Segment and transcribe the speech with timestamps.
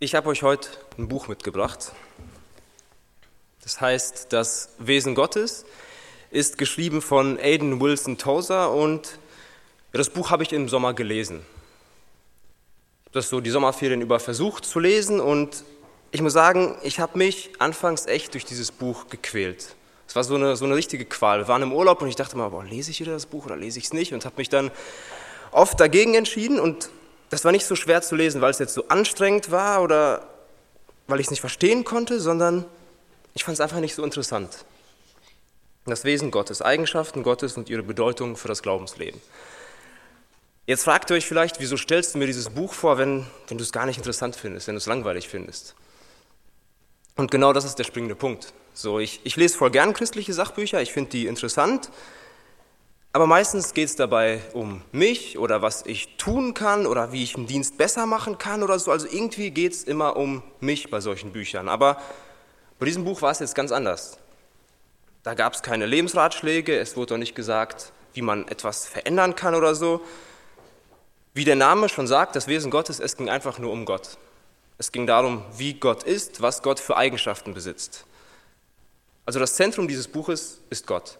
[0.00, 1.90] Ich habe euch heute ein Buch mitgebracht.
[3.64, 5.64] Das heißt, das Wesen Gottes
[6.30, 9.18] ist geschrieben von Aidan Wilson Tozer und
[9.90, 11.38] das Buch habe ich im Sommer gelesen.
[11.40, 15.64] Ich habe das so die Sommerferien über versucht zu lesen und
[16.12, 19.74] ich muss sagen, ich habe mich anfangs echt durch dieses Buch gequält.
[20.06, 21.40] Es war so eine, so eine richtige Qual.
[21.40, 23.56] Wir waren im Urlaub und ich dachte mal, boah, lese ich wieder das Buch oder
[23.56, 24.14] lese ich es nicht?
[24.14, 24.70] Und habe mich dann
[25.50, 26.88] oft dagegen entschieden und
[27.30, 30.26] das war nicht so schwer zu lesen, weil es jetzt so anstrengend war oder
[31.06, 32.64] weil ich es nicht verstehen konnte, sondern
[33.34, 34.64] ich fand es einfach nicht so interessant.
[35.86, 39.20] Das Wesen Gottes, Eigenschaften Gottes und ihre Bedeutung für das Glaubensleben.
[40.66, 43.64] Jetzt fragt ihr euch vielleicht, wieso stellst du mir dieses Buch vor, wenn, wenn du
[43.64, 45.74] es gar nicht interessant findest, wenn du es langweilig findest?
[47.16, 48.52] Und genau das ist der springende Punkt.
[48.74, 51.90] So, ich, ich lese voll gern christliche Sachbücher, ich finde die interessant,
[53.12, 57.36] aber meistens geht es dabei um mich oder was ich tun kann oder wie ich
[57.36, 58.90] einen Dienst besser machen kann oder so.
[58.90, 61.68] Also irgendwie geht es immer um mich bei solchen Büchern.
[61.68, 62.00] Aber
[62.78, 64.18] bei diesem Buch war es jetzt ganz anders.
[65.22, 69.54] Da gab es keine Lebensratschläge, es wurde auch nicht gesagt, wie man etwas verändern kann
[69.54, 70.00] oder so.
[71.34, 74.18] Wie der Name schon sagt, das Wesen Gottes, es ging einfach nur um Gott.
[74.76, 78.04] Es ging darum, wie Gott ist, was Gott für Eigenschaften besitzt.
[79.26, 81.18] Also das Zentrum dieses Buches ist Gott.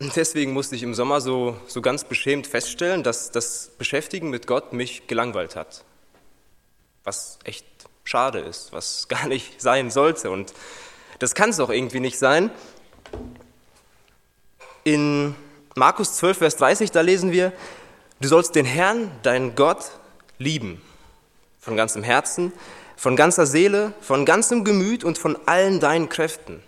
[0.00, 4.72] Deswegen musste ich im Sommer so, so ganz beschämt feststellen, dass das Beschäftigen mit Gott
[4.72, 5.84] mich gelangweilt hat.
[7.04, 7.64] Was echt
[8.02, 10.30] schade ist, was gar nicht sein sollte.
[10.30, 10.52] Und
[11.20, 12.50] das kann es auch irgendwie nicht sein.
[14.82, 15.34] In
[15.76, 17.52] Markus 12, Vers 30, da lesen wir,
[18.20, 19.92] du sollst den Herrn, deinen Gott,
[20.38, 20.82] lieben.
[21.60, 22.52] Von ganzem Herzen,
[22.96, 26.62] von ganzer Seele, von ganzem Gemüt und von allen deinen Kräften.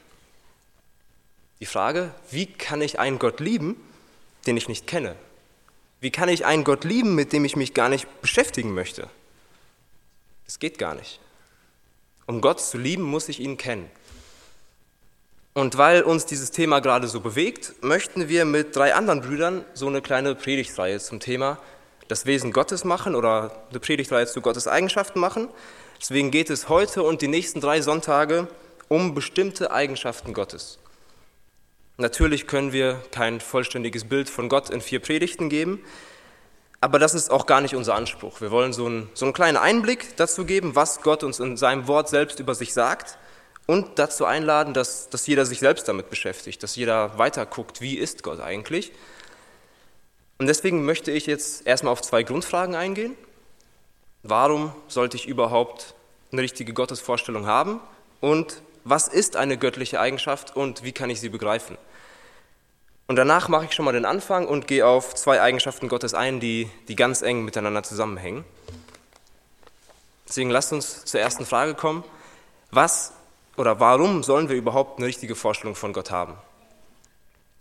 [1.61, 3.77] Die Frage, wie kann ich einen Gott lieben,
[4.47, 5.17] den ich nicht kenne?
[6.01, 9.09] Wie kann ich einen Gott lieben, mit dem ich mich gar nicht beschäftigen möchte?
[10.45, 11.21] Das geht gar nicht.
[12.27, 13.91] Um Gott zu lieben, muss ich ihn kennen.
[15.55, 19.87] Und weil uns dieses Thema gerade so bewegt, möchten wir mit drei anderen Brüdern so
[19.87, 21.59] eine kleine Predigtreihe zum Thema
[22.09, 25.49] das Wesen Gottes machen oder eine Predigtreihe zu Gottes Eigenschaften machen.
[26.01, 28.49] Deswegen geht es heute und die nächsten drei Sonntage
[28.89, 30.79] um bestimmte Eigenschaften Gottes.
[31.99, 35.83] Natürlich können wir kein vollständiges Bild von Gott in vier Predigten geben,
[36.83, 38.43] aber das ist auch gar nicht unser Anspruch.
[38.43, 41.87] Wir wollen so einen, so einen kleinen Einblick dazu geben, was Gott uns in seinem
[41.87, 43.17] Wort selbst über sich sagt
[43.65, 47.97] und dazu einladen, dass, dass jeder sich selbst damit beschäftigt, dass jeder weiter guckt, wie
[47.97, 48.93] ist Gott eigentlich.
[50.39, 53.17] Und deswegen möchte ich jetzt erstmal auf zwei Grundfragen eingehen.
[54.23, 55.95] Warum sollte ich überhaupt
[56.31, 57.81] eine richtige Gottesvorstellung haben?
[58.21, 61.79] Und was ist eine göttliche Eigenschaft und wie kann ich sie begreifen?
[63.09, 66.41] Und danach mache ich schon mal den Anfang und gehe auf zwei Eigenschaften Gottes ein,
[66.41, 68.45] die, die ganz eng miteinander zusammenhängen.
[70.29, 72.03] Deswegen lasst uns zur ersten Frage kommen.
[72.73, 73.13] Was
[73.57, 76.35] oder warum sollen wir überhaupt eine richtige Vorstellung von Gott haben?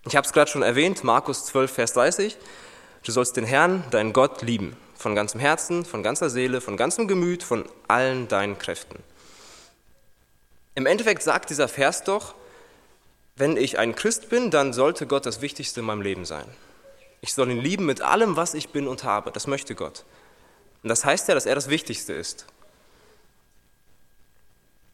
[0.08, 2.38] Ich habe es gerade schon erwähnt, Markus 12, Vers 30.
[3.04, 4.76] Du sollst den Herrn, deinen Gott, lieben.
[4.96, 9.04] Von ganzem Herzen, von ganzer Seele, von ganzem Gemüt, von allen deinen Kräften.
[10.74, 12.34] Im Endeffekt sagt dieser Vers doch,
[13.36, 16.46] wenn ich ein Christ bin, dann sollte Gott das Wichtigste in meinem Leben sein.
[17.22, 19.32] Ich soll ihn lieben mit allem, was ich bin und habe.
[19.32, 20.06] Das möchte Gott.
[20.84, 22.46] Und das heißt ja, dass er das Wichtigste ist.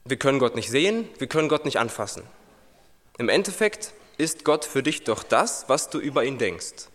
[0.05, 2.23] Wir können Gott nicht sehen, wir können Gott nicht anfassen.
[3.17, 6.87] Im Endeffekt ist Gott für dich doch das, was du über ihn denkst.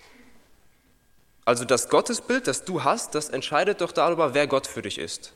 [1.45, 5.33] Also das Gottesbild, das du hast, das entscheidet doch darüber, wer Gott für dich ist.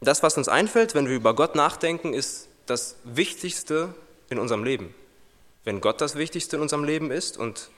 [0.00, 3.94] Das, was uns einfällt, wenn wir über Gott nachdenken, ist das Wichtigste
[4.30, 4.94] in unserem Leben.
[5.64, 7.70] Wenn Gott das Wichtigste in unserem Leben ist und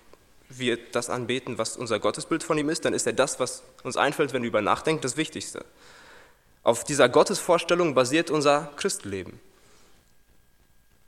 [0.49, 3.97] wir das anbeten, was unser Gottesbild von ihm ist, dann ist er das, was uns
[3.97, 5.65] einfällt, wenn wir über nachdenken, das Wichtigste.
[6.63, 9.41] Auf dieser Gottesvorstellung basiert unser Christenleben.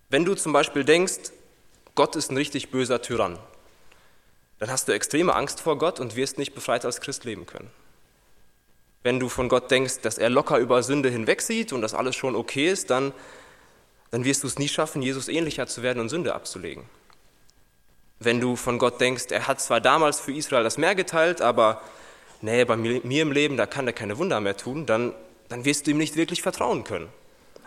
[0.08, 1.32] Wenn du zum Beispiel denkst,
[1.94, 3.38] Gott ist ein richtig böser Tyrann,
[4.58, 7.70] dann hast du extreme Angst vor Gott und wirst nicht befreit als Christ leben können.
[9.02, 12.34] Wenn du von Gott denkst, dass er locker über Sünde hinwegsieht und dass alles schon
[12.34, 13.12] okay ist, dann,
[14.10, 16.84] dann wirst du es nie schaffen, Jesus ähnlicher zu werden und Sünde abzulegen.
[18.20, 21.82] Wenn du von Gott denkst, er hat zwar damals für Israel das Meer geteilt, aber
[22.40, 25.14] nee, bei mir, im Leben, da kann er keine Wunder mehr tun, dann,
[25.48, 27.08] dann wirst du ihm nicht wirklich vertrauen können.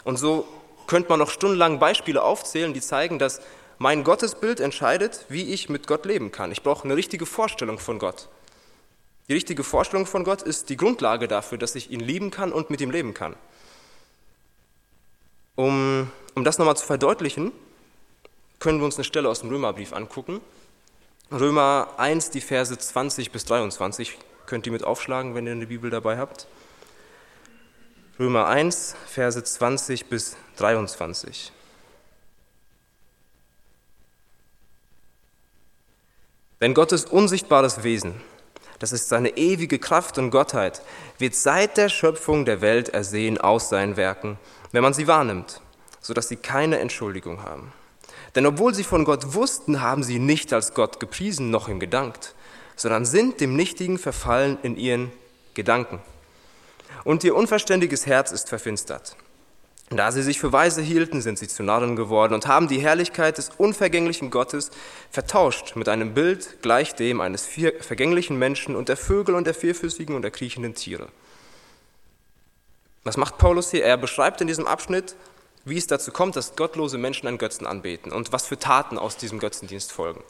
[0.03, 0.47] Und so
[0.87, 3.39] könnte man noch stundenlang Beispiele aufzählen, die zeigen, dass
[3.77, 6.51] mein Gottesbild entscheidet, wie ich mit Gott leben kann.
[6.51, 8.27] Ich brauche eine richtige Vorstellung von Gott.
[9.27, 12.69] Die richtige Vorstellung von Gott ist die Grundlage dafür, dass ich ihn lieben kann und
[12.69, 13.35] mit ihm leben kann.
[15.55, 17.51] Um, um das nochmal zu verdeutlichen,
[18.59, 20.41] können wir uns eine Stelle aus dem Römerbrief angucken.
[21.31, 24.17] Römer 1, die Verse 20 bis 23
[24.51, 26.45] Könnt ihr mit aufschlagen, wenn ihr eine Bibel dabei habt.
[28.19, 31.53] Römer 1, Verse 20 bis 23.
[36.59, 38.19] Denn Gottes unsichtbares Wesen,
[38.79, 40.81] das ist seine ewige Kraft und Gottheit,
[41.17, 44.37] wird seit der Schöpfung der Welt ersehen aus seinen Werken,
[44.73, 45.61] wenn man sie wahrnimmt,
[46.01, 47.71] sodass sie keine Entschuldigung haben.
[48.35, 52.33] Denn obwohl sie von Gott wussten, haben sie nicht als Gott gepriesen noch ihm gedankt,
[52.75, 55.11] sondern sind dem Nichtigen verfallen in ihren
[55.53, 55.99] Gedanken.
[57.03, 59.15] Und ihr unverständiges Herz ist verfinstert.
[59.89, 63.37] Da sie sich für weise hielten, sind sie zu Narren geworden und haben die Herrlichkeit
[63.37, 64.71] des unvergänglichen Gottes
[65.09, 67.45] vertauscht mit einem Bild gleich dem eines
[67.81, 71.09] vergänglichen Menschen und der Vögel und der vierfüßigen und der kriechenden Tiere.
[73.03, 73.83] Was macht Paulus hier?
[73.83, 75.15] Er beschreibt in diesem Abschnitt,
[75.65, 79.17] wie es dazu kommt, dass gottlose Menschen einen Götzen anbeten und was für Taten aus
[79.17, 80.23] diesem Götzendienst folgen.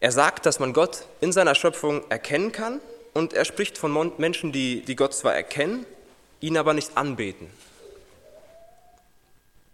[0.00, 2.80] Er sagt, dass man Gott in seiner Schöpfung erkennen kann
[3.14, 5.86] und er spricht von Menschen, die, die Gott zwar erkennen,
[6.40, 7.50] ihn aber nicht anbeten.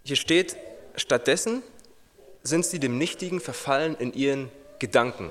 [0.05, 0.57] Hier steht,
[0.97, 1.63] stattdessen
[2.43, 5.31] sind sie dem Nichtigen verfallen in ihren Gedanken.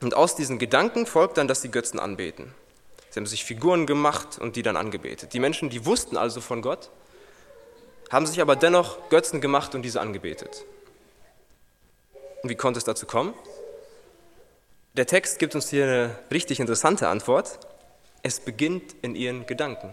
[0.00, 2.54] Und aus diesen Gedanken folgt dann, dass sie Götzen anbeten.
[3.10, 5.32] Sie haben sich Figuren gemacht und die dann angebetet.
[5.32, 6.90] Die Menschen, die wussten also von Gott,
[8.10, 10.64] haben sich aber dennoch Götzen gemacht und diese angebetet.
[12.42, 13.34] Und wie konnte es dazu kommen?
[14.94, 17.58] Der Text gibt uns hier eine richtig interessante Antwort.
[18.22, 19.92] Es beginnt in ihren Gedanken.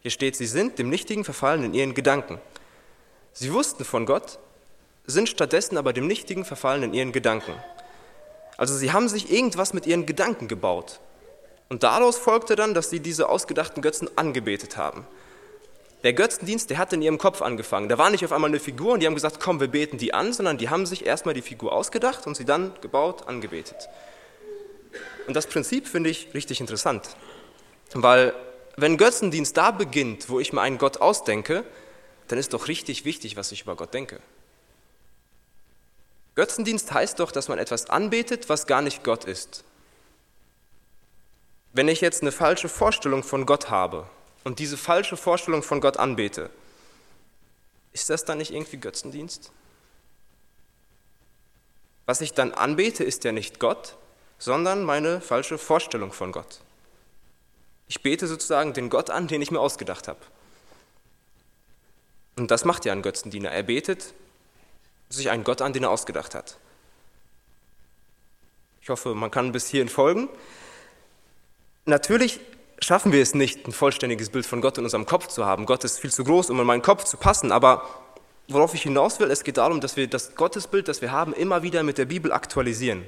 [0.00, 2.40] Hier steht, sie sind dem Nichtigen verfallen in ihren Gedanken.
[3.32, 4.38] Sie wussten von Gott,
[5.06, 7.54] sind stattdessen aber dem Nichtigen verfallen in ihren Gedanken.
[8.56, 11.00] Also sie haben sich irgendwas mit ihren Gedanken gebaut.
[11.68, 15.06] Und daraus folgte dann, dass sie diese ausgedachten Götzen angebetet haben.
[16.02, 17.88] Der Götzendienst, der hat in ihrem Kopf angefangen.
[17.88, 20.12] Da war nicht auf einmal eine Figur und die haben gesagt, komm, wir beten die
[20.12, 23.88] an, sondern die haben sich erstmal die Figur ausgedacht und sie dann gebaut, angebetet.
[25.28, 27.16] Und das Prinzip finde ich richtig interessant,
[27.94, 28.34] weil
[28.76, 31.64] wenn Götzendienst da beginnt, wo ich mir einen Gott ausdenke,
[32.26, 34.18] dann ist doch richtig wichtig, was ich über Gott denke.
[36.34, 39.64] Götzendienst heißt doch, dass man etwas anbetet, was gar nicht Gott ist.
[41.74, 44.06] Wenn ich jetzt eine falsche Vorstellung von Gott habe
[44.44, 46.50] und diese falsche Vorstellung von Gott anbete,
[47.92, 49.52] ist das dann nicht irgendwie Götzendienst?
[52.06, 53.96] Was ich dann anbete, ist ja nicht Gott,
[54.38, 56.60] sondern meine falsche Vorstellung von Gott.
[57.86, 60.20] Ich bete sozusagen den Gott an, den ich mir ausgedacht habe.
[62.36, 63.50] Und das macht ja ein Götzendiener.
[63.50, 64.14] Er betet
[65.10, 66.56] sich einen Gott an, den er ausgedacht hat.
[68.80, 70.28] Ich hoffe, man kann bis hierhin folgen.
[71.84, 72.40] Natürlich
[72.82, 75.66] schaffen wir es nicht, ein vollständiges Bild von Gott in unserem Kopf zu haben.
[75.66, 77.52] Gott ist viel zu groß, um in meinen Kopf zu passen.
[77.52, 77.88] Aber
[78.48, 81.62] worauf ich hinaus will, es geht darum, dass wir das Gottesbild, das wir haben, immer
[81.62, 83.04] wieder mit der Bibel aktualisieren.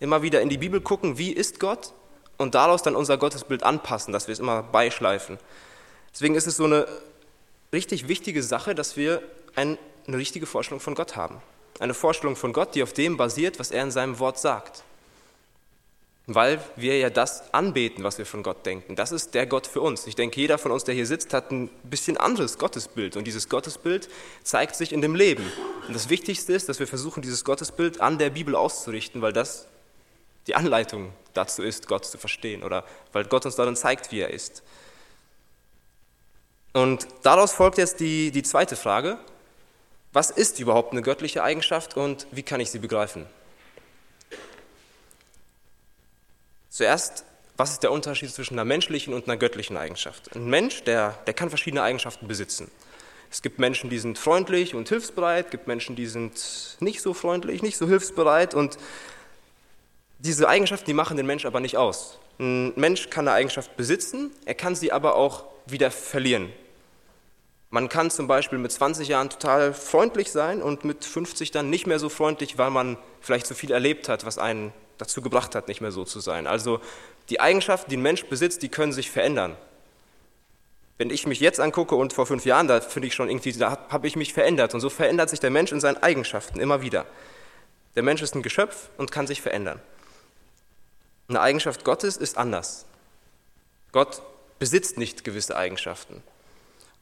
[0.00, 1.92] Immer wieder in die Bibel gucken, wie ist Gott
[2.36, 5.38] und daraus dann unser Gottesbild anpassen, dass wir es immer beischleifen.
[6.12, 6.86] Deswegen ist es so eine
[7.72, 9.22] richtig wichtige Sache, dass wir
[9.54, 9.78] eine
[10.08, 11.40] richtige Vorstellung von Gott haben.
[11.78, 14.84] Eine Vorstellung von Gott, die auf dem basiert, was er in seinem Wort sagt.
[16.26, 18.96] Weil wir ja das anbeten, was wir von Gott denken.
[18.96, 20.06] Das ist der Gott für uns.
[20.06, 23.16] Ich denke, jeder von uns, der hier sitzt, hat ein bisschen anderes Gottesbild.
[23.16, 24.08] Und dieses Gottesbild
[24.42, 25.44] zeigt sich in dem Leben.
[25.86, 29.66] Und das Wichtigste ist, dass wir versuchen, dieses Gottesbild an der Bibel auszurichten, weil das
[30.46, 34.30] die Anleitung dazu ist, Gott zu verstehen oder weil Gott uns darin zeigt, wie er
[34.30, 34.62] ist.
[36.72, 39.18] Und daraus folgt jetzt die, die zweite Frage,
[40.12, 43.26] was ist überhaupt eine göttliche Eigenschaft und wie kann ich sie begreifen?
[46.74, 47.24] Zuerst,
[47.56, 50.34] was ist der Unterschied zwischen einer menschlichen und einer göttlichen Eigenschaft?
[50.34, 52.68] Ein Mensch, der, der kann verschiedene Eigenschaften besitzen.
[53.30, 57.14] Es gibt Menschen, die sind freundlich und hilfsbereit, es gibt Menschen, die sind nicht so
[57.14, 58.76] freundlich, nicht so hilfsbereit und
[60.18, 62.18] diese Eigenschaften, die machen den Mensch aber nicht aus.
[62.40, 66.52] Ein Mensch kann eine Eigenschaft besitzen, er kann sie aber auch wieder verlieren.
[67.70, 71.86] Man kann zum Beispiel mit 20 Jahren total freundlich sein und mit 50 dann nicht
[71.86, 75.68] mehr so freundlich, weil man vielleicht so viel erlebt hat, was einen dazu gebracht hat,
[75.68, 76.46] nicht mehr so zu sein.
[76.46, 76.80] Also
[77.28, 79.56] die Eigenschaften, die ein Mensch besitzt, die können sich verändern.
[80.96, 83.78] Wenn ich mich jetzt angucke und vor fünf Jahren, da finde ich schon irgendwie, da
[83.88, 84.74] habe ich mich verändert.
[84.74, 87.06] Und so verändert sich der Mensch in seinen Eigenschaften immer wieder.
[87.96, 89.80] Der Mensch ist ein Geschöpf und kann sich verändern.
[91.28, 92.84] Eine Eigenschaft Gottes ist anders.
[93.92, 94.22] Gott
[94.58, 96.22] besitzt nicht gewisse Eigenschaften.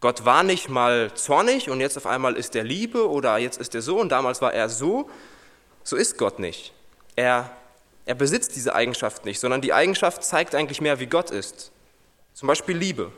[0.00, 3.74] Gott war nicht mal zornig und jetzt auf einmal ist er Liebe oder jetzt ist
[3.74, 5.08] er so und damals war er so.
[5.84, 6.72] So ist Gott nicht.
[7.14, 7.50] Er,
[8.04, 11.70] er besitzt diese Eigenschaft nicht, sondern die Eigenschaft zeigt eigentlich mehr, wie Gott ist.
[12.34, 13.12] Zum Beispiel Liebe.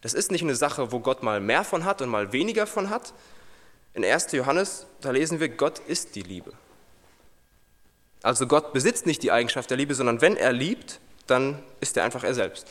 [0.00, 2.90] Das ist nicht eine Sache, wo Gott mal mehr von hat und mal weniger von
[2.90, 3.12] hat.
[3.94, 4.32] In 1.
[4.32, 6.52] Johannes, da lesen wir, Gott ist die Liebe.
[8.22, 12.04] Also Gott besitzt nicht die Eigenschaft der Liebe, sondern wenn er liebt, dann ist er
[12.04, 12.66] einfach er selbst.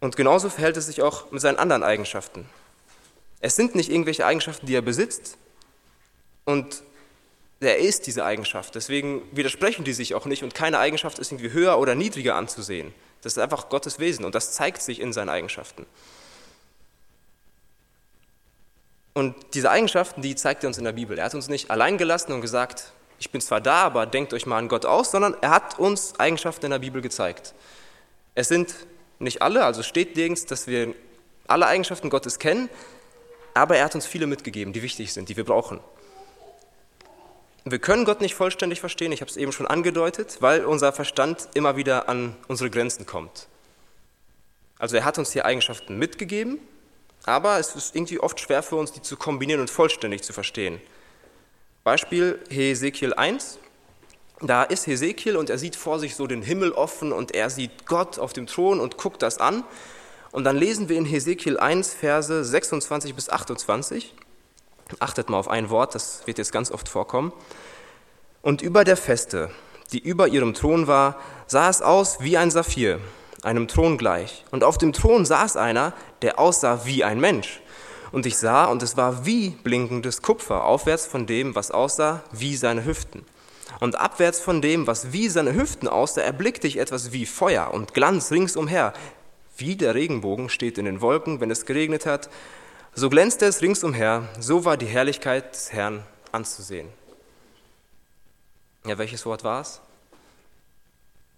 [0.00, 2.48] Und genauso verhält es sich auch mit seinen anderen Eigenschaften.
[3.40, 5.36] Es sind nicht irgendwelche Eigenschaften, die er besitzt
[6.44, 6.82] und
[7.60, 8.74] er ist diese Eigenschaft.
[8.74, 12.92] Deswegen widersprechen die sich auch nicht und keine Eigenschaft ist irgendwie höher oder niedriger anzusehen.
[13.22, 15.86] Das ist einfach Gottes Wesen und das zeigt sich in seinen Eigenschaften.
[19.14, 21.18] Und diese Eigenschaften, die zeigt er uns in der Bibel.
[21.18, 24.44] Er hat uns nicht allein gelassen und gesagt, ich bin zwar da, aber denkt euch
[24.44, 27.54] mal an Gott aus, sondern er hat uns Eigenschaften in der Bibel gezeigt.
[28.34, 28.74] Es sind
[29.18, 30.94] nicht alle, also steht nirgends, dass wir
[31.48, 32.68] alle Eigenschaften Gottes kennen,
[33.54, 35.80] aber er hat uns viele mitgegeben, die wichtig sind, die wir brauchen.
[37.68, 41.48] Wir können Gott nicht vollständig verstehen, ich habe es eben schon angedeutet, weil unser Verstand
[41.54, 43.48] immer wieder an unsere Grenzen kommt.
[44.78, 46.60] Also er hat uns hier Eigenschaften mitgegeben,
[47.24, 50.80] aber es ist irgendwie oft schwer für uns, die zu kombinieren und vollständig zu verstehen.
[51.82, 53.58] Beispiel Hesekiel 1.
[54.42, 57.84] Da ist Hesekiel und er sieht vor sich so den Himmel offen und er sieht
[57.86, 59.64] Gott auf dem Thron und guckt das an.
[60.30, 64.14] Und dann lesen wir in Hesekiel 1, Verse 26 bis 28.
[65.00, 67.32] Achtet mal auf ein Wort, das wird jetzt ganz oft vorkommen.
[68.42, 69.50] Und über der Feste,
[69.92, 71.16] die über ihrem Thron war,
[71.46, 73.00] sah es aus wie ein Saphir,
[73.42, 74.44] einem Thron gleich.
[74.50, 77.60] Und auf dem Thron saß einer, der aussah wie ein Mensch.
[78.12, 82.56] Und ich sah, und es war wie blinkendes Kupfer, aufwärts von dem, was aussah wie
[82.56, 83.26] seine Hüften.
[83.80, 87.94] Und abwärts von dem, was wie seine Hüften aussah, erblickte ich etwas wie Feuer und
[87.94, 88.92] Glanz ringsumher.
[89.56, 92.30] Wie der Regenbogen steht in den Wolken, wenn es geregnet hat,
[92.96, 96.88] so glänzte es ringsumher, so war die Herrlichkeit des Herrn anzusehen.
[98.86, 99.80] Ja, welches Wort war es?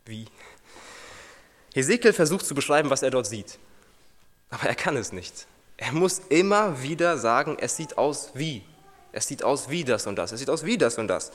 [0.05, 0.27] Wie?
[1.75, 3.59] Hesekiel versucht zu beschreiben, was er dort sieht.
[4.51, 5.47] Aber er kann es nicht.
[5.77, 8.63] Er muss immer wieder sagen, es sieht aus wie.
[9.13, 10.33] Es sieht aus wie das und das.
[10.33, 11.33] Es sieht aus wie das und das.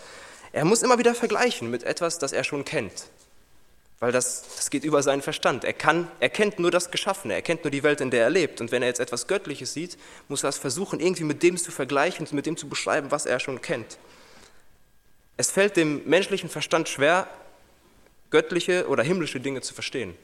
[0.53, 3.05] Er muss immer wieder vergleichen mit etwas, das er schon kennt.
[4.03, 5.63] Weil das, das geht über seinen Verstand.
[5.63, 8.29] Er, kann, er kennt nur das Geschaffene, er kennt nur die Welt, in der er
[8.29, 8.59] lebt.
[8.59, 11.71] Und wenn er jetzt etwas Göttliches sieht, muss er es versuchen, irgendwie mit dem zu
[11.71, 13.97] vergleichen, mit dem zu beschreiben, was er schon kennt.
[15.37, 17.29] Es fällt dem menschlichen Verstand schwer,
[18.29, 20.15] göttliche oder himmlische Dinge zu verstehen.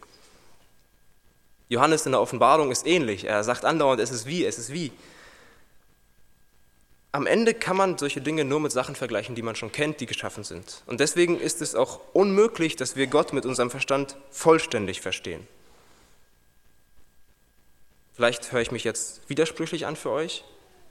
[1.69, 3.23] Johannes in der Offenbarung ist ähnlich.
[3.23, 4.91] Er sagt andauernd, es ist wie, es ist wie.
[7.11, 10.05] Am Ende kann man solche Dinge nur mit Sachen vergleichen, die man schon kennt, die
[10.05, 10.83] geschaffen sind.
[10.85, 15.47] Und deswegen ist es auch unmöglich, dass wir Gott mit unserem Verstand vollständig verstehen.
[18.13, 20.43] Vielleicht höre ich mich jetzt widersprüchlich an für euch.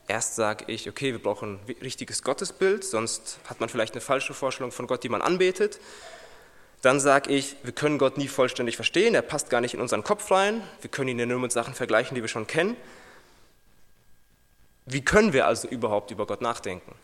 [0.09, 4.35] Erst sage ich, okay, wir brauchen ein richtiges Gottesbild, sonst hat man vielleicht eine falsche
[4.35, 5.79] Vorstellung von Gott, die man anbetet.
[6.81, 10.03] Dann sage ich, wir können Gott nie vollständig verstehen, er passt gar nicht in unseren
[10.03, 12.77] Kopf rein, wir können ihn ja nur mit Sachen vergleichen, die wir schon kennen.
[14.91, 16.95] Wie können wir also überhaupt über Gott nachdenken?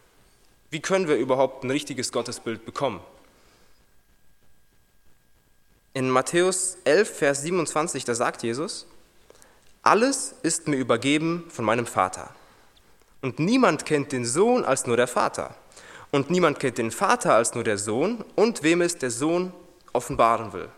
[0.71, 3.01] Wie können wir überhaupt ein richtiges Gottesbild bekommen?
[5.93, 8.87] In Matthäus 11, Vers 27, da sagt Jesus,
[9.83, 12.35] alles ist mir übergeben von meinem Vater.
[13.21, 15.55] Und niemand kennt den Sohn als nur der Vater.
[16.11, 19.53] Und niemand kennt den Vater als nur der Sohn und wem es der Sohn
[19.93, 20.71] offenbaren will.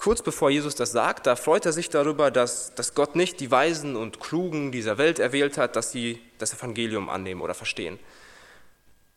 [0.00, 3.50] Kurz bevor Jesus das sagt, da freut er sich darüber, dass, dass Gott nicht die
[3.50, 7.98] Weisen und Klugen dieser Welt erwählt hat, dass sie das Evangelium annehmen oder verstehen.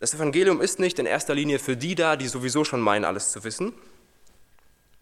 [0.02, 3.32] Das Evangelium ist nicht in erster Linie für die da, die sowieso schon meinen, alles
[3.32, 3.72] zu wissen.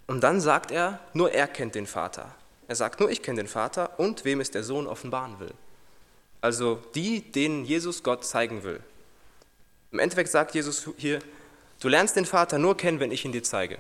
[0.06, 2.36] Und dann sagt er, nur er kennt den Vater.
[2.68, 5.54] Er sagt, nur ich kenne den Vater und wem es der Sohn offenbaren will.
[6.42, 8.82] Also die, denen Jesus Gott zeigen will.
[9.92, 11.22] Im Endeffekt sagt Jesus hier,
[11.80, 13.80] du lernst den Vater nur kennen, wenn ich ihn dir zeige.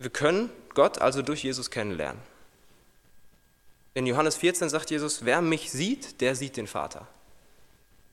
[0.00, 2.20] Wir können Gott also durch Jesus kennenlernen.
[3.92, 7.06] In Johannes 14 sagt Jesus, wer mich sieht, der sieht den Vater.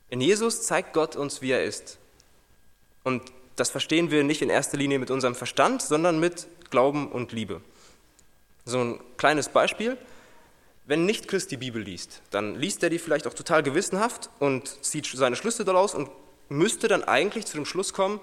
[0.09, 1.97] In Jesus zeigt Gott uns, wie er ist.
[3.05, 3.23] Und
[3.55, 7.61] das verstehen wir nicht in erster Linie mit unserem Verstand, sondern mit Glauben und Liebe.
[8.65, 9.97] So ein kleines Beispiel.
[10.85, 14.83] Wenn nicht Christ die Bibel liest, dann liest er die vielleicht auch total gewissenhaft und
[14.83, 16.09] zieht seine Schlüsse daraus und
[16.49, 18.19] müsste dann eigentlich zu dem Schluss kommen,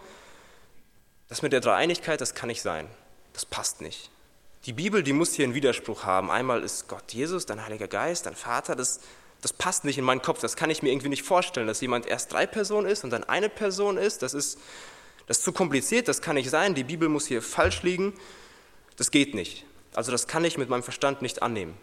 [1.28, 2.88] das mit der Dreieinigkeit, das kann nicht sein
[3.34, 4.10] das passt nicht.
[4.64, 6.30] Die Bibel, die muss hier einen Widerspruch haben.
[6.30, 8.74] Einmal ist Gott Jesus, dann Heiliger Geist, dann Vater.
[8.74, 9.00] Das,
[9.42, 10.40] das passt nicht in meinen Kopf.
[10.40, 13.24] Das kann ich mir irgendwie nicht vorstellen, dass jemand erst drei Personen ist und dann
[13.24, 14.22] eine Person ist.
[14.22, 14.58] Das ist,
[15.26, 16.74] das ist zu kompliziert, das kann nicht sein.
[16.74, 18.14] Die Bibel muss hier falsch liegen.
[18.96, 19.66] Das geht nicht.
[19.94, 21.76] Also das kann ich mit meinem Verstand nicht annehmen.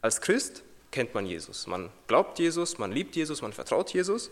[0.00, 1.66] Als Christ kennt man Jesus.
[1.66, 4.30] Man glaubt Jesus, man liebt Jesus, man vertraut Jesus.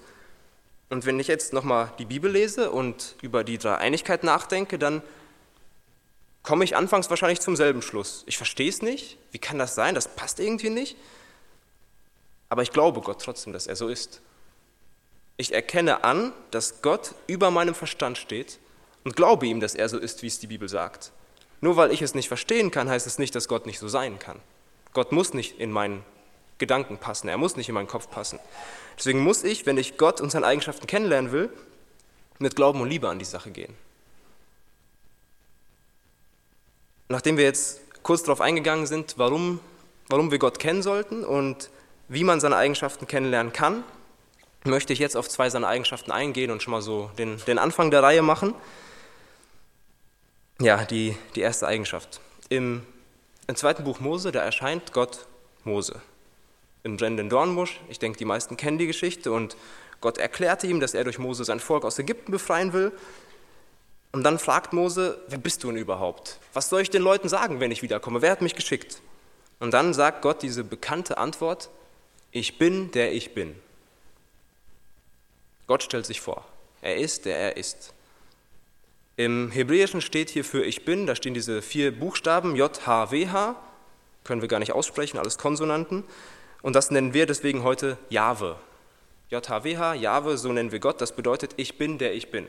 [0.89, 5.03] Und wenn ich jetzt nochmal die Bibel lese und über die Dreieinigkeit nachdenke, dann
[6.43, 8.25] komme ich anfangs wahrscheinlich zum selben Schluss.
[8.27, 9.19] Ich verstehe es nicht.
[9.31, 9.95] Wie kann das sein?
[9.95, 10.97] Das passt irgendwie nicht.
[12.49, 14.21] aber ich glaube Gott trotzdem, dass er so ist.
[15.39, 18.59] Ich erkenne an, dass Gott über meinem Verstand steht
[19.05, 21.13] und glaube ihm, dass er so ist, wie es die Bibel sagt.
[21.63, 24.19] Nur weil ich es nicht verstehen kann, heißt es nicht, dass Gott nicht so sein
[24.19, 24.41] kann.
[24.93, 26.05] Gott muss nicht in meinen
[26.59, 28.39] Gedanken passen, er muss nicht in meinen Kopf passen.
[28.99, 31.51] Deswegen muss ich, wenn ich Gott und seine Eigenschaften kennenlernen will,
[32.39, 33.75] mit Glauben und Liebe an die Sache gehen.
[37.13, 39.61] Nachdem wir jetzt kurz darauf eingegangen sind, warum,
[40.09, 41.69] warum wir Gott kennen sollten und
[42.09, 43.85] wie man seine Eigenschaften kennenlernen kann,
[44.65, 47.91] möchte ich jetzt auf zwei seiner Eigenschaften eingehen und schon mal so den, den Anfang
[47.91, 48.55] der Reihe machen.
[50.59, 52.23] Ja, die, die erste Eigenschaft.
[52.49, 52.81] Im,
[53.47, 55.27] Im zweiten Buch Mose, da erscheint Gott
[55.65, 56.01] Mose
[56.83, 57.79] im brennenden Dornbusch.
[57.91, 59.55] Ich denke, die meisten kennen die Geschichte und
[60.01, 62.91] Gott erklärte ihm, dass er durch Mose sein Volk aus Ägypten befreien will.
[64.13, 66.39] Und dann fragt Mose, wer bist du denn überhaupt?
[66.53, 68.21] Was soll ich den Leuten sagen, wenn ich wiederkomme?
[68.21, 69.01] Wer hat mich geschickt?
[69.59, 71.71] Und dann sagt Gott diese bekannte Antwort,
[72.31, 73.55] ich bin, der ich bin.
[75.67, 76.45] Gott stellt sich vor.
[76.83, 77.95] Er ist, der er ist.
[79.17, 83.29] Im Hebräischen steht hier für ich bin, da stehen diese vier Buchstaben J, H, W,
[83.29, 83.57] H.
[84.25, 86.05] Können wir gar nicht aussprechen, alles Konsonanten.
[86.61, 88.57] Und das nennen wir deswegen heute Jahwe.
[89.31, 91.01] JHWH, Jahwe, so nennen wir Gott.
[91.01, 92.47] Das bedeutet ich bin, der ich bin.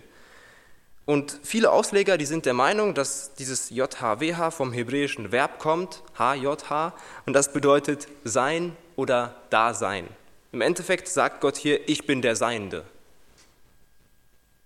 [1.06, 6.94] Und viele Ausleger, die sind der Meinung, dass dieses JHWH vom hebräischen Verb kommt, HJH,
[7.26, 10.08] und das bedeutet sein oder Dasein.
[10.54, 12.86] Im Endeffekt sagt Gott hier, ich bin der Seiende.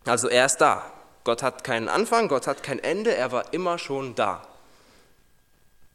[0.06, 0.92] Also er ist da.
[1.24, 4.48] Gott hat keinen Anfang, Gott hat kein Ende, er war immer schon da.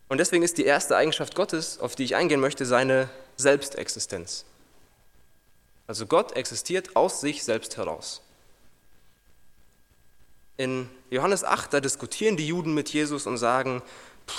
[0.09, 4.45] Und deswegen ist die erste Eigenschaft Gottes, auf die ich eingehen möchte, seine Selbstexistenz.
[5.87, 8.21] Also Gott existiert aus sich selbst heraus.
[10.63, 13.83] In Johannes 8, da diskutieren die Juden mit Jesus und sagen,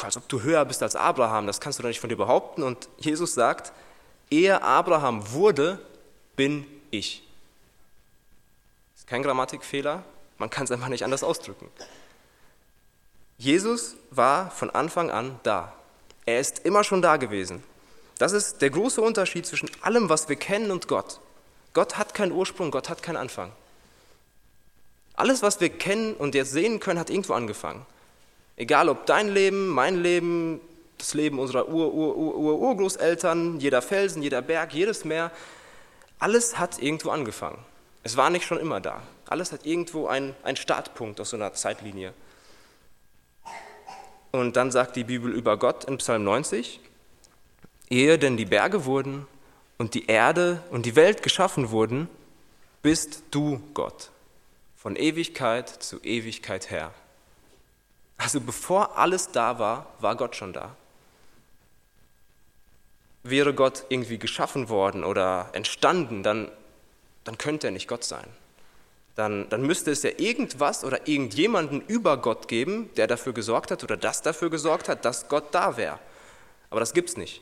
[0.03, 2.63] als ob du höher bist als Abraham, das kannst du doch nicht von dir behaupten.
[2.63, 3.73] Und Jesus sagt,
[4.31, 5.85] ehe Abraham wurde,
[6.37, 7.27] bin ich.
[8.93, 10.05] Das ist kein Grammatikfehler,
[10.37, 11.67] man kann es einfach nicht anders ausdrücken.
[13.37, 15.73] Jesus war von Anfang an da.
[16.25, 17.61] Er ist immer schon da gewesen.
[18.17, 21.19] Das ist der große Unterschied zwischen allem, was wir kennen und Gott.
[21.73, 23.51] Gott hat keinen Ursprung, Gott hat keinen Anfang.
[25.15, 27.85] Alles, was wir kennen und jetzt sehen können, hat irgendwo angefangen.
[28.55, 30.59] Egal ob dein Leben, mein Leben,
[30.97, 35.31] das Leben unserer Ur-Ur-Ur-Urgroßeltern, jeder Felsen, jeder Berg, jedes Meer,
[36.19, 37.59] alles hat irgendwo angefangen.
[38.03, 39.01] Es war nicht schon immer da.
[39.27, 42.13] Alles hat irgendwo einen, einen Startpunkt aus so einer Zeitlinie.
[44.31, 46.79] Und dann sagt die Bibel über Gott in Psalm 90,
[47.89, 49.27] ehe denn die Berge wurden
[49.77, 52.09] und die Erde und die Welt geschaffen wurden,
[52.81, 54.09] bist du Gott,
[54.83, 56.91] von Ewigkeit zu Ewigkeit her.
[58.17, 60.75] Also bevor alles da war, war Gott schon da.
[63.23, 66.51] Wäre Gott irgendwie geschaffen worden oder entstanden, dann,
[67.23, 68.25] dann könnte er nicht Gott sein.
[69.15, 73.85] Dann, dann müsste es ja irgendwas oder irgendjemanden über Gott geben, der dafür gesorgt hat
[73.85, 75.97] oder das dafür gesorgt hat, dass Gott da wäre.
[76.69, 77.41] Aber das gibt es nicht.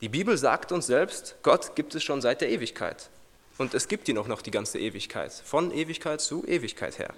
[0.00, 3.10] Die Bibel sagt uns selbst, Gott gibt es schon seit der Ewigkeit.
[3.58, 7.14] Und es gibt ihn auch noch die ganze Ewigkeit, von Ewigkeit zu Ewigkeit her.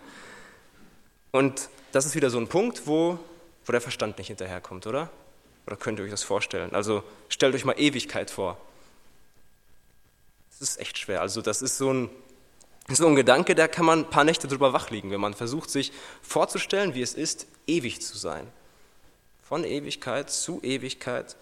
[1.32, 3.18] Und das ist wieder so ein Punkt, wo,
[3.64, 5.10] wo der Verstand nicht hinterherkommt, oder?
[5.66, 6.74] Oder könnt ihr euch das vorstellen?
[6.74, 8.58] Also stellt euch mal Ewigkeit vor.
[10.50, 11.20] Das ist echt schwer.
[11.20, 12.10] Also das ist so ein,
[12.88, 15.70] so ein Gedanke, da kann man ein paar Nächte drüber wach liegen, wenn man versucht,
[15.70, 18.46] sich vorzustellen, wie es ist, ewig zu sein.
[19.42, 21.36] Von Ewigkeit zu Ewigkeit.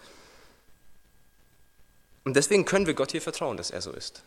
[2.23, 4.23] Und deswegen können wir Gott hier vertrauen, dass er so ist.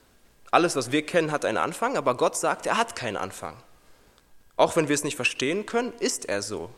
[0.51, 3.57] Alles, was wir kennen, hat einen Anfang, aber Gott sagt, er hat keinen Anfang.
[4.57, 6.71] Auch wenn wir es nicht verstehen können, ist er so.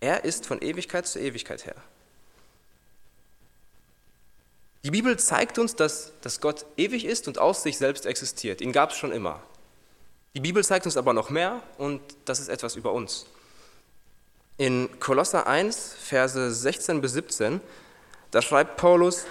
[0.00, 1.76] Er ist von Ewigkeit zu Ewigkeit her.
[4.84, 8.60] Die Bibel zeigt uns, dass, dass Gott ewig ist und aus sich selbst existiert.
[8.60, 9.42] Ihn gab es schon immer.
[10.34, 13.26] Die Bibel zeigt uns aber noch mehr und das ist etwas über uns.
[14.56, 17.60] In Kolosser 1, Verse 16 bis 17,
[18.30, 19.26] da schreibt Paulus,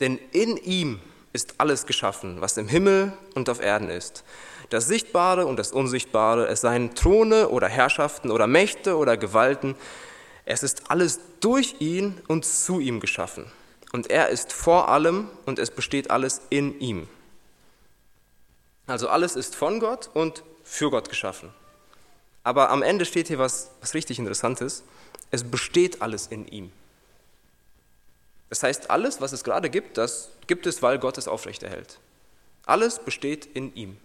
[0.00, 1.00] denn in ihm
[1.32, 4.24] ist alles geschaffen, was im Himmel und auf Erden ist.
[4.68, 9.74] Das Sichtbare und das Unsichtbare, es seien Throne oder Herrschaften oder Mächte oder Gewalten,
[10.44, 13.46] es ist alles durch ihn und zu ihm geschaffen.
[13.92, 17.08] Und er ist vor allem und es besteht alles in ihm.
[18.86, 21.50] Also alles ist von Gott und für Gott geschaffen.
[22.42, 24.82] Aber am Ende steht hier was, was richtig Interessantes.
[25.30, 26.72] Es besteht alles in ihm.
[28.50, 31.98] Das heißt, alles, was es gerade gibt, das gibt es, weil Gott es aufrechterhält.
[32.66, 33.96] Alles besteht in ihm.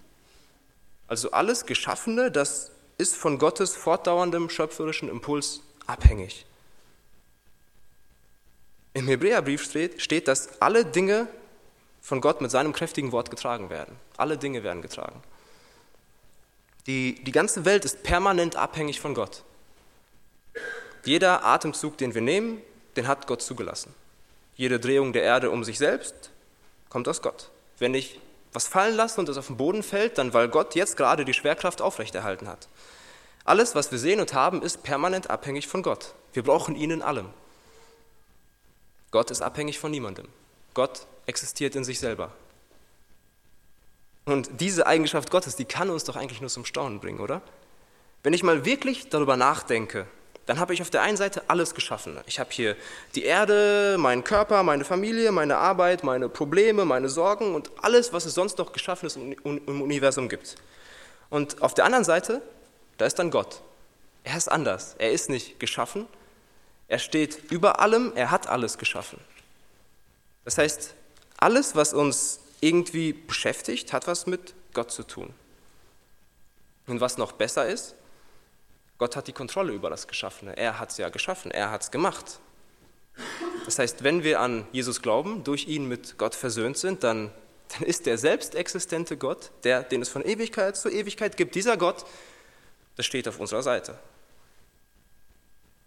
[1.07, 6.45] Also alles Geschaffene, das ist von Gottes fortdauerndem schöpferischen Impuls abhängig.
[8.93, 11.27] Im Hebräerbrief steht, dass alle Dinge
[12.01, 13.95] von Gott mit seinem kräftigen Wort getragen werden.
[14.15, 15.21] Alle Dinge werden getragen.
[16.87, 19.43] Die, die ganze Welt ist permanent abhängig von Gott.
[21.03, 22.61] Jeder Atemzug, den wir nehmen,
[22.95, 23.93] den hat Gott zugelassen.
[24.55, 26.31] Jede Drehung der Erde um sich selbst
[26.89, 27.49] kommt aus Gott.
[27.77, 28.19] Wenn ich
[28.53, 31.33] was fallen lasse und es auf den Boden fällt, dann weil Gott jetzt gerade die
[31.33, 32.69] Schwerkraft aufrechterhalten hat.
[33.43, 36.15] Alles, was wir sehen und haben, ist permanent abhängig von Gott.
[36.33, 37.29] Wir brauchen ihn in allem.
[39.11, 40.27] Gott ist abhängig von niemandem.
[40.73, 42.31] Gott existiert in sich selber.
[44.25, 47.41] Und diese Eigenschaft Gottes, die kann uns doch eigentlich nur zum Staunen bringen, oder?
[48.23, 50.07] Wenn ich mal wirklich darüber nachdenke,
[50.45, 52.19] dann habe ich auf der einen Seite alles geschaffen.
[52.27, 52.75] Ich habe hier
[53.15, 58.25] die Erde, meinen Körper, meine Familie, meine Arbeit, meine Probleme, meine Sorgen und alles, was
[58.25, 60.55] es sonst noch geschaffen ist im Universum gibt.
[61.29, 62.41] Und auf der anderen Seite,
[62.97, 63.61] da ist dann Gott.
[64.23, 64.95] Er ist anders.
[64.99, 66.07] Er ist nicht geschaffen.
[66.87, 68.13] Er steht über allem.
[68.15, 69.19] Er hat alles geschaffen.
[70.43, 70.93] Das heißt,
[71.37, 75.33] alles, was uns irgendwie beschäftigt, hat was mit Gott zu tun.
[76.87, 77.95] Und was noch besser ist,
[78.97, 80.55] Gott hat die Kontrolle über das Geschaffene.
[80.55, 82.39] Er hat es ja geschaffen, er hat es gemacht.
[83.65, 87.31] Das heißt, wenn wir an Jesus glauben, durch ihn mit Gott versöhnt sind, dann,
[87.69, 92.05] dann ist der selbstexistente Gott, der, den es von Ewigkeit zu Ewigkeit gibt, dieser Gott,
[92.95, 93.97] das steht auf unserer Seite.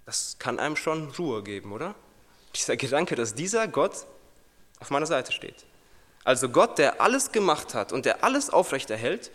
[0.05, 1.94] Das kann einem schon Ruhe geben, oder?
[2.55, 4.07] Dieser Gedanke, dass dieser Gott
[4.81, 5.66] auf meiner Seite steht.
[6.25, 9.31] Also Gott, der alles gemacht hat und der alles aufrechterhält,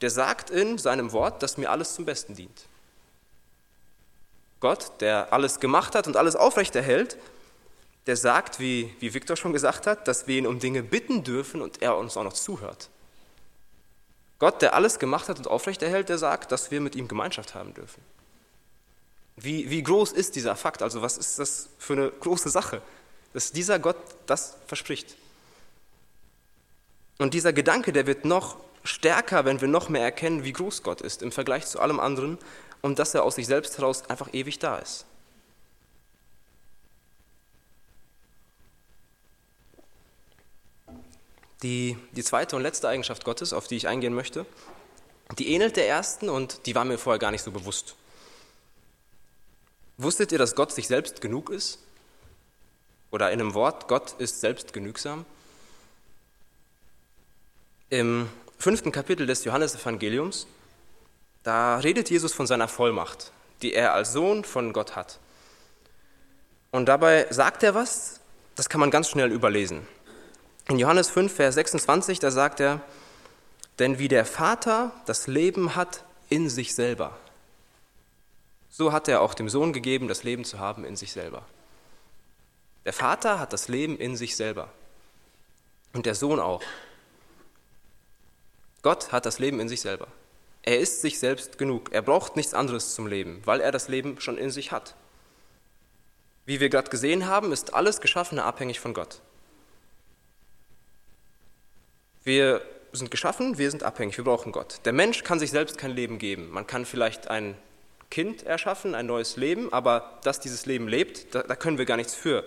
[0.00, 2.66] der sagt in seinem Wort, dass mir alles zum Besten dient.
[4.62, 7.18] Gott, der alles gemacht hat und alles aufrechterhält,
[8.06, 11.60] der sagt, wie, wie Viktor schon gesagt hat, dass wir ihn um Dinge bitten dürfen
[11.60, 12.88] und er uns auch noch zuhört.
[14.38, 17.74] Gott, der alles gemacht hat und aufrechterhält, der sagt, dass wir mit ihm Gemeinschaft haben
[17.74, 18.02] dürfen.
[19.36, 20.80] Wie, wie groß ist dieser Fakt?
[20.80, 22.82] Also was ist das für eine große Sache,
[23.32, 23.96] dass dieser Gott
[24.26, 25.16] das verspricht?
[27.18, 31.00] Und dieser Gedanke, der wird noch stärker, wenn wir noch mehr erkennen, wie groß Gott
[31.00, 32.38] ist im Vergleich zu allem anderen
[32.82, 35.06] und dass er aus sich selbst heraus einfach ewig da ist.
[41.62, 44.44] Die, die zweite und letzte Eigenschaft Gottes, auf die ich eingehen möchte,
[45.38, 47.94] die ähnelt der ersten und die war mir vorher gar nicht so bewusst.
[49.96, 51.78] Wusstet ihr, dass Gott sich selbst genug ist?
[53.12, 55.24] Oder in einem Wort, Gott ist selbst genügsam?
[57.90, 60.46] Im fünften Kapitel des Johannesevangeliums
[61.42, 65.18] da redet Jesus von seiner Vollmacht, die er als Sohn von Gott hat.
[66.70, 68.20] Und dabei sagt er was,
[68.54, 69.86] das kann man ganz schnell überlesen.
[70.68, 72.80] In Johannes 5, Vers 26, da sagt er,
[73.78, 77.16] denn wie der Vater das Leben hat in sich selber,
[78.70, 81.44] so hat er auch dem Sohn gegeben, das Leben zu haben in sich selber.
[82.84, 84.68] Der Vater hat das Leben in sich selber
[85.92, 86.62] und der Sohn auch.
[88.82, 90.08] Gott hat das Leben in sich selber.
[90.62, 91.92] Er ist sich selbst genug.
[91.92, 94.94] Er braucht nichts anderes zum Leben, weil er das Leben schon in sich hat.
[96.46, 99.20] Wie wir gerade gesehen haben, ist alles Geschaffene abhängig von Gott.
[102.24, 104.80] Wir sind geschaffen, wir sind abhängig, wir brauchen Gott.
[104.84, 106.50] Der Mensch kann sich selbst kein Leben geben.
[106.50, 107.56] Man kann vielleicht ein
[108.10, 111.96] Kind erschaffen, ein neues Leben, aber dass dieses Leben lebt, da, da können wir gar
[111.96, 112.44] nichts für.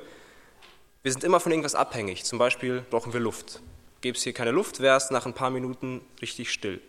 [1.03, 2.23] Wir sind immer von irgendwas abhängig.
[2.23, 3.61] Zum Beispiel brauchen wir Luft.
[4.01, 6.79] Gäbe es hier keine Luft, wäre es nach ein paar Minuten richtig still.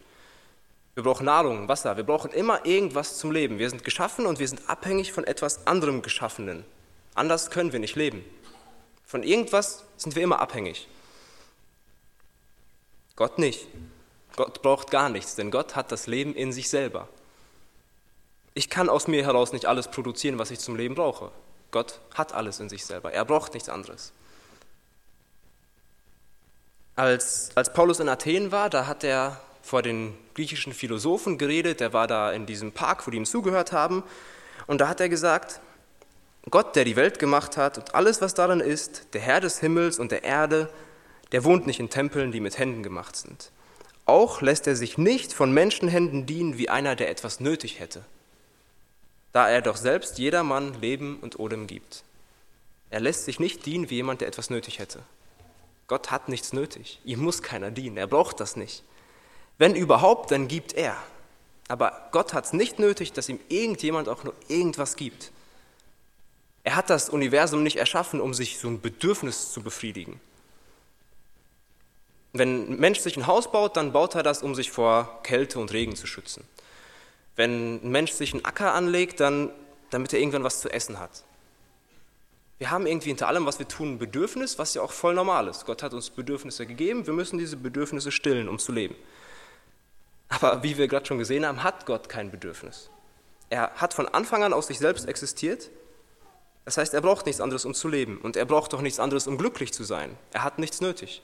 [0.96, 3.58] Wir brauchen Nahrung, Wasser, wir brauchen immer irgendwas zum Leben.
[3.58, 6.64] Wir sind geschaffen und wir sind abhängig von etwas anderem Geschaffenen.
[7.14, 8.24] Anders können wir nicht leben.
[9.04, 10.88] Von irgendwas sind wir immer abhängig.
[13.14, 13.66] Gott nicht.
[14.36, 17.08] Gott braucht gar nichts, denn Gott hat das Leben in sich selber.
[18.54, 21.30] Ich kann aus mir heraus nicht alles produzieren, was ich zum Leben brauche.
[21.72, 23.12] Gott hat alles in sich selber.
[23.12, 24.12] Er braucht nichts anderes.
[26.94, 31.92] Als, als Paulus in Athen war, da hat er vor den griechischen Philosophen geredet, der
[31.92, 34.04] war da in diesem Park, wo die ihm zugehört haben.
[34.66, 35.60] Und da hat er gesagt,
[36.50, 39.98] Gott, der die Welt gemacht hat und alles, was darin ist, der Herr des Himmels
[39.98, 40.68] und der Erde,
[41.32, 43.50] der wohnt nicht in Tempeln, die mit Händen gemacht sind.
[44.04, 48.04] Auch lässt er sich nicht von Menschenhänden dienen wie einer, der etwas nötig hätte,
[49.32, 52.04] da er doch selbst jedermann Leben und Odem gibt.
[52.90, 55.00] Er lässt sich nicht dienen wie jemand, der etwas nötig hätte.
[55.88, 57.00] Gott hat nichts nötig.
[57.04, 57.96] Ihm muss keiner dienen.
[57.96, 58.84] Er braucht das nicht.
[59.58, 60.96] Wenn überhaupt, dann gibt er.
[61.68, 65.32] Aber Gott hat es nicht nötig, dass ihm irgendjemand auch nur irgendwas gibt.
[66.62, 70.20] Er hat das Universum nicht erschaffen, um sich so ein Bedürfnis zu befriedigen.
[72.32, 75.58] Wenn ein Mensch sich ein Haus baut, dann baut er das, um sich vor Kälte
[75.58, 76.44] und Regen zu schützen.
[77.34, 79.50] Wenn ein Mensch sich einen Acker anlegt, dann
[79.90, 81.22] damit er irgendwann was zu essen hat.
[82.58, 85.46] Wir haben irgendwie hinter allem, was wir tun, ein Bedürfnis, was ja auch voll normal
[85.48, 85.66] ist.
[85.66, 88.94] Gott hat uns Bedürfnisse gegeben, wir müssen diese Bedürfnisse stillen, um zu leben.
[90.28, 92.90] Aber wie wir gerade schon gesehen haben, hat Gott kein Bedürfnis.
[93.48, 95.70] Er hat von Anfang an aus sich selbst existiert.
[96.64, 98.18] Das heißt, er braucht nichts anderes, um zu leben.
[98.18, 100.16] Und er braucht doch nichts anderes, um glücklich zu sein.
[100.32, 101.22] Er hat nichts nötig.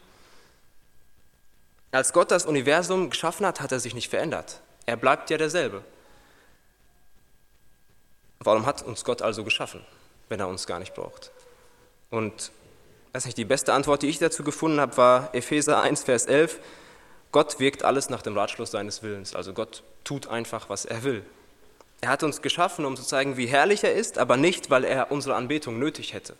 [1.90, 4.60] Als Gott das Universum geschaffen hat, hat er sich nicht verändert.
[4.86, 5.84] Er bleibt ja derselbe.
[8.38, 9.84] Warum hat uns Gott also geschaffen,
[10.28, 11.30] wenn er uns gar nicht braucht?
[12.10, 12.50] Und
[13.12, 16.60] weiß nicht, die beste Antwort, die ich dazu gefunden habe, war Epheser 1, Vers 11.
[17.32, 19.34] Gott wirkt alles nach dem Ratschluss seines Willens.
[19.34, 21.24] Also Gott tut einfach, was er will.
[22.02, 25.10] Er hat uns geschaffen, um zu zeigen, wie herrlich er ist, aber nicht, weil er
[25.10, 26.36] unsere Anbetung nötig hätte.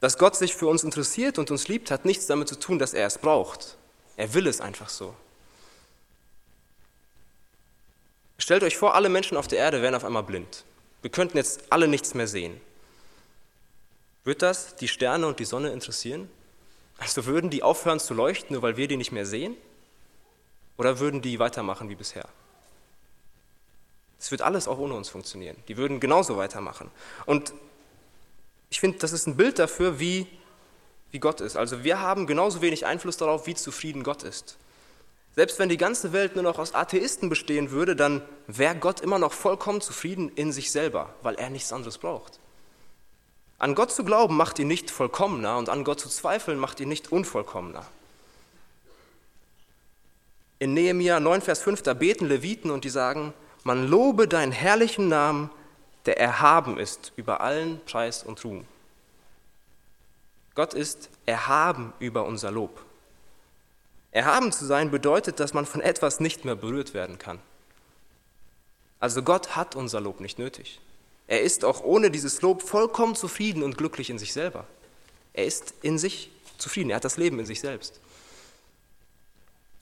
[0.00, 2.94] Dass Gott sich für uns interessiert und uns liebt, hat nichts damit zu tun, dass
[2.94, 3.76] er es braucht.
[4.16, 5.14] Er will es einfach so.
[8.38, 10.64] Stellt euch vor, alle Menschen auf der Erde wären auf einmal blind.
[11.02, 12.58] Wir könnten jetzt alle nichts mehr sehen.
[14.24, 16.30] Wird das die Sterne und die Sonne interessieren?
[17.00, 19.56] Also würden die aufhören zu leuchten, nur weil wir die nicht mehr sehen?
[20.76, 22.28] Oder würden die weitermachen wie bisher?
[24.18, 25.56] Es wird alles auch ohne uns funktionieren.
[25.66, 26.90] Die würden genauso weitermachen.
[27.24, 27.54] Und
[28.68, 30.26] ich finde, das ist ein Bild dafür, wie,
[31.10, 31.56] wie Gott ist.
[31.56, 34.58] Also wir haben genauso wenig Einfluss darauf, wie zufrieden Gott ist.
[35.34, 39.18] Selbst wenn die ganze Welt nur noch aus Atheisten bestehen würde, dann wäre Gott immer
[39.18, 42.40] noch vollkommen zufrieden in sich selber, weil er nichts anderes braucht.
[43.60, 46.88] An Gott zu glauben macht ihn nicht vollkommener und an Gott zu zweifeln macht ihn
[46.88, 47.86] nicht unvollkommener.
[50.58, 55.08] In Nehemia 9, Vers 5, da beten Leviten und die sagen, man lobe deinen herrlichen
[55.08, 55.50] Namen,
[56.06, 58.66] der erhaben ist über allen Preis und Ruhm.
[60.54, 62.82] Gott ist erhaben über unser Lob.
[64.10, 67.38] Erhaben zu sein bedeutet, dass man von etwas nicht mehr berührt werden kann.
[69.00, 70.80] Also Gott hat unser Lob nicht nötig.
[71.30, 74.66] Er ist auch ohne dieses Lob vollkommen zufrieden und glücklich in sich selber.
[75.32, 78.00] Er ist in sich zufrieden, er hat das Leben in sich selbst.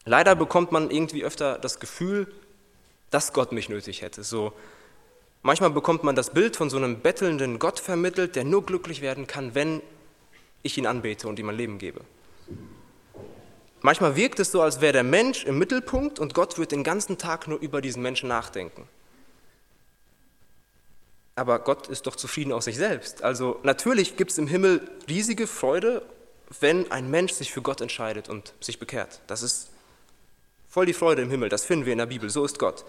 [0.05, 2.31] Leider bekommt man irgendwie öfter das Gefühl,
[3.09, 4.25] dass Gott mich nötig hätte.
[4.25, 4.53] So,
[5.41, 9.27] manchmal bekommt man das Bild von so einem bettelnden Gott vermittelt, der nur glücklich werden
[9.27, 9.81] kann, wenn
[10.63, 12.03] ich ihn anbete und ihm ein Leben gebe.
[13.81, 17.17] Manchmal wirkt es so, als wäre der Mensch im Mittelpunkt und Gott wird den ganzen
[17.17, 18.87] Tag nur über diesen Menschen nachdenken.
[21.39, 23.23] Aber Gott ist doch zufrieden aus sich selbst.
[23.23, 26.03] Also natürlich gibt es im Himmel riesige Freude,
[26.61, 29.21] wenn ein Mensch sich für Gott entscheidet und sich bekehrt.
[29.27, 29.71] Das ist
[30.69, 32.85] voll die Freude im Himmel, das finden wir in der Bibel, so ist Gott.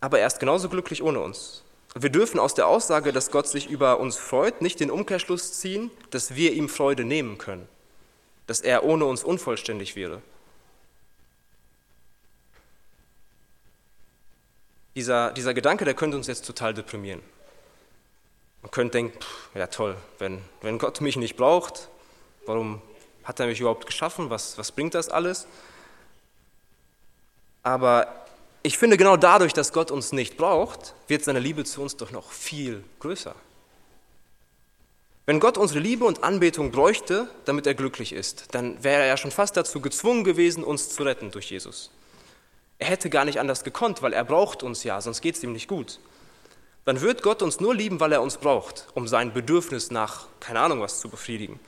[0.00, 1.64] Aber er ist genauso glücklich ohne uns.
[1.94, 5.90] Wir dürfen aus der Aussage, dass Gott sich über uns freut, nicht den Umkehrschluss ziehen,
[6.10, 7.66] dass wir ihm Freude nehmen können
[8.48, 10.22] dass er ohne uns unvollständig wäre.
[14.96, 17.20] Dieser, dieser Gedanke, der könnte uns jetzt total deprimieren.
[18.62, 21.88] Man könnte denken, pff, ja toll, wenn, wenn Gott mich nicht braucht,
[22.46, 22.82] warum
[23.24, 25.46] hat er mich überhaupt geschaffen, was, was bringt das alles?
[27.62, 28.26] Aber
[28.62, 32.10] ich finde, genau dadurch, dass Gott uns nicht braucht, wird seine Liebe zu uns doch
[32.10, 33.34] noch viel größer.
[35.26, 39.16] Wenn Gott unsere Liebe und Anbetung bräuchte, damit er glücklich ist, dann wäre er ja
[39.18, 41.90] schon fast dazu gezwungen gewesen, uns zu retten durch Jesus.
[42.78, 45.52] Er hätte gar nicht anders gekonnt, weil er braucht uns ja, sonst geht es ihm
[45.52, 46.00] nicht gut.
[46.88, 50.60] Dann wird Gott uns nur lieben, weil er uns braucht, um sein Bedürfnis nach, keine
[50.60, 51.60] Ahnung was, zu befriedigen.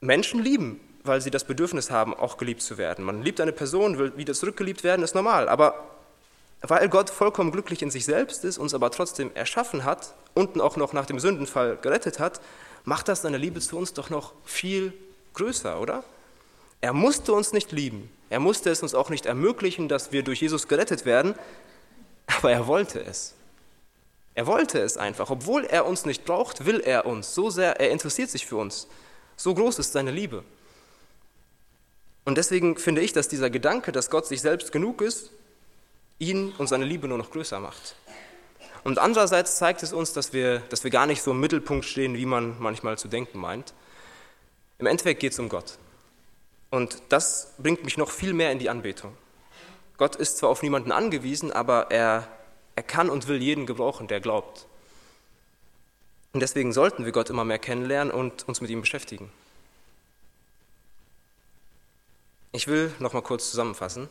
[0.00, 3.04] Menschen lieben, weil sie das Bedürfnis haben, auch geliebt zu werden.
[3.04, 5.48] Man liebt eine Person, will wieder zurückgeliebt werden, ist normal.
[5.48, 5.84] Aber
[6.62, 10.76] weil Gott vollkommen glücklich in sich selbst ist, uns aber trotzdem erschaffen hat und auch
[10.76, 12.40] noch nach dem Sündenfall gerettet hat,
[12.82, 14.92] macht das seine Liebe zu uns doch noch viel
[15.34, 16.02] größer, oder?
[16.80, 18.10] Er musste uns nicht lieben.
[18.28, 21.36] Er musste es uns auch nicht ermöglichen, dass wir durch Jesus gerettet werden,
[22.36, 23.34] aber er wollte es.
[24.34, 25.30] Er wollte es einfach.
[25.30, 28.86] Obwohl er uns nicht braucht, will er uns so sehr, er interessiert sich für uns.
[29.36, 30.44] So groß ist seine Liebe.
[32.24, 35.30] Und deswegen finde ich, dass dieser Gedanke, dass Gott sich selbst genug ist,
[36.18, 37.96] ihn und seine Liebe nur noch größer macht.
[38.84, 42.16] Und andererseits zeigt es uns, dass wir, dass wir gar nicht so im Mittelpunkt stehen,
[42.16, 43.74] wie man manchmal zu denken meint.
[44.78, 45.78] Im Endeffekt geht es um Gott.
[46.70, 49.14] Und das bringt mich noch viel mehr in die Anbetung.
[50.00, 52.26] Gott ist zwar auf niemanden angewiesen, aber er,
[52.74, 54.66] er kann und will jeden gebrauchen, der glaubt.
[56.32, 59.30] Und deswegen sollten wir Gott immer mehr kennenlernen und uns mit ihm beschäftigen.
[62.52, 64.08] Ich will noch mal kurz zusammenfassen.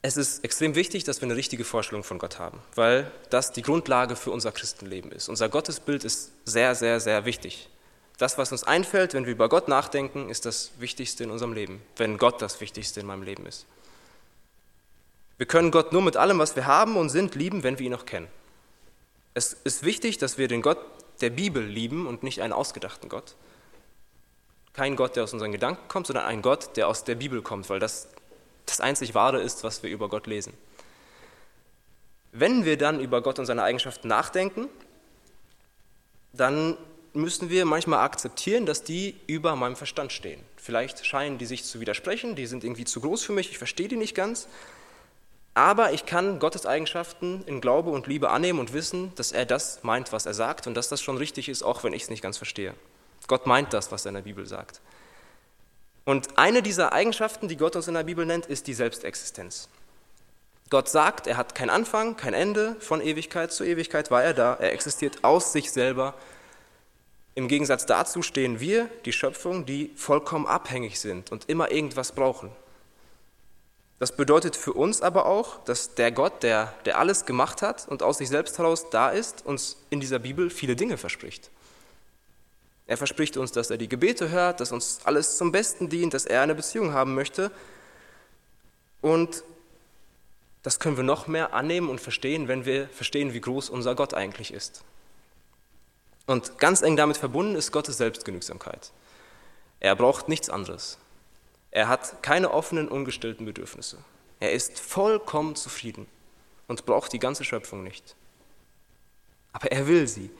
[0.00, 3.60] Es ist extrem wichtig, dass wir eine richtige Vorstellung von Gott haben, weil das die
[3.60, 5.28] Grundlage für unser Christenleben ist.
[5.28, 7.68] Unser Gottesbild ist sehr, sehr, sehr wichtig.
[8.20, 11.80] Das, was uns einfällt, wenn wir über Gott nachdenken, ist das Wichtigste in unserem Leben,
[11.96, 13.64] wenn Gott das Wichtigste in meinem Leben ist.
[15.38, 17.92] Wir können Gott nur mit allem, was wir haben und sind, lieben, wenn wir ihn
[17.92, 18.28] noch kennen.
[19.32, 20.76] Es ist wichtig, dass wir den Gott
[21.22, 23.36] der Bibel lieben und nicht einen ausgedachten Gott.
[24.74, 27.70] Kein Gott, der aus unseren Gedanken kommt, sondern ein Gott, der aus der Bibel kommt,
[27.70, 28.10] weil das
[28.66, 30.52] das einzig Wahre ist, was wir über Gott lesen.
[32.32, 34.68] Wenn wir dann über Gott und seine Eigenschaften nachdenken,
[36.34, 36.76] dann
[37.12, 40.40] müssen wir manchmal akzeptieren, dass die über meinem Verstand stehen.
[40.56, 43.88] Vielleicht scheinen die sich zu widersprechen, die sind irgendwie zu groß für mich, ich verstehe
[43.88, 44.48] die nicht ganz.
[45.54, 49.82] Aber ich kann Gottes Eigenschaften in Glaube und Liebe annehmen und wissen, dass er das
[49.82, 52.22] meint, was er sagt und dass das schon richtig ist, auch wenn ich es nicht
[52.22, 52.74] ganz verstehe.
[53.26, 54.80] Gott meint das, was er in der Bibel sagt.
[56.04, 59.68] Und eine dieser Eigenschaften, die Gott uns in der Bibel nennt, ist die Selbstexistenz.
[60.70, 64.54] Gott sagt, er hat keinen Anfang, kein Ende, von Ewigkeit zu Ewigkeit war er da,
[64.54, 66.14] er existiert aus sich selber.
[67.34, 72.50] Im Gegensatz dazu stehen wir, die Schöpfung, die vollkommen abhängig sind und immer irgendwas brauchen.
[74.00, 78.02] Das bedeutet für uns aber auch, dass der Gott, der, der alles gemacht hat und
[78.02, 81.50] aus sich selbst heraus da ist, uns in dieser Bibel viele Dinge verspricht.
[82.86, 86.26] Er verspricht uns, dass er die Gebete hört, dass uns alles zum Besten dient, dass
[86.26, 87.52] er eine Beziehung haben möchte.
[89.00, 89.44] Und
[90.62, 94.14] das können wir noch mehr annehmen und verstehen, wenn wir verstehen, wie groß unser Gott
[94.14, 94.82] eigentlich ist.
[96.30, 98.92] Und ganz eng damit verbunden ist Gottes Selbstgenügsamkeit.
[99.80, 100.96] Er braucht nichts anderes.
[101.72, 103.96] Er hat keine offenen, ungestillten Bedürfnisse.
[104.38, 106.06] Er ist vollkommen zufrieden
[106.68, 108.14] und braucht die ganze Schöpfung nicht.
[109.52, 110.30] Aber er will sie.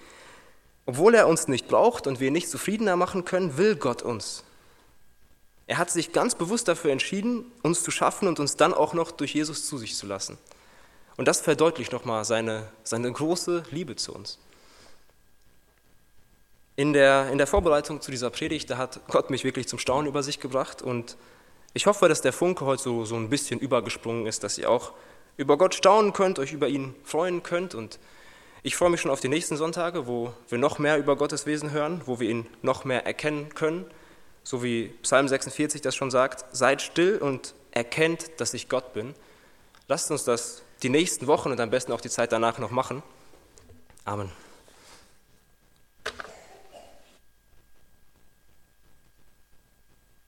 [0.87, 4.45] Obwohl er uns nicht braucht und wir nicht zufriedener machen können, will Gott uns.
[5.67, 9.11] Er hat sich ganz bewusst dafür entschieden, uns zu schaffen und uns dann auch noch
[9.11, 10.39] durch Jesus zu sich zu lassen.
[11.17, 14.39] Und das verdeutlicht nochmal seine, seine große Liebe zu uns.
[16.81, 20.09] In der, in der Vorbereitung zu dieser Predigt, da hat Gott mich wirklich zum Staunen
[20.09, 21.17] über sich gebracht und
[21.75, 24.93] ich hoffe, dass der Funke heute so, so ein bisschen übergesprungen ist, dass ihr auch
[25.37, 27.99] über Gott staunen könnt, euch über ihn freuen könnt und
[28.63, 31.71] ich freue mich schon auf die nächsten Sonntage, wo wir noch mehr über Gottes Wesen
[31.71, 33.85] hören, wo wir ihn noch mehr erkennen können
[34.43, 39.15] so wie Psalm 46 das schon sagt, seid still und erkennt, dass ich Gott bin.
[39.89, 43.03] Lasst uns das die nächsten Wochen und am besten auch die Zeit danach noch machen.
[44.05, 44.31] Amen.